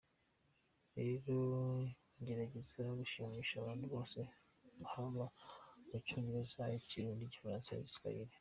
Rero 0.97 1.33
ngerageza 2.19 2.81
gushimisha 2.99 3.53
abantu 3.57 3.85
bose 3.93 4.17
haba 4.91 5.25
mu 5.87 5.97
Cyongereza, 6.05 6.63
Ikirundi, 6.79 7.23
Igifaransa 7.25 7.69
n’Igiswahili”. 7.73 8.33